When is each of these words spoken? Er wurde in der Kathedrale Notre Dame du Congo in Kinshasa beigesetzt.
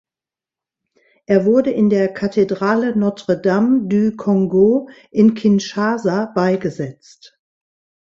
Er 1.27 1.45
wurde 1.45 1.69
in 1.69 1.91
der 1.91 2.11
Kathedrale 2.11 2.95
Notre 2.97 3.39
Dame 3.39 3.81
du 3.87 4.15
Congo 4.15 4.89
in 5.11 5.35
Kinshasa 5.35 6.25
beigesetzt. 6.33 7.39